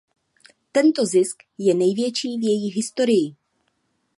Tento 0.71 1.05
zisk 1.05 1.43
je 1.57 1.73
největší 1.73 2.37
v 2.39 2.43
její 2.43 2.71
historii. 2.71 3.35